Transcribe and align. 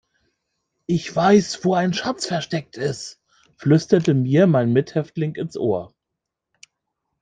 Ich 0.87 1.15
weiß, 1.15 1.63
wo 1.63 1.75
ein 1.75 1.93
Schatz 1.93 2.25
versteckt 2.25 2.75
ist, 2.75 3.21
flüsterte 3.57 4.15
mir 4.15 4.47
mein 4.47 4.73
Mithäftling 4.73 5.35
ins 5.35 5.55
Ohr. 5.55 5.93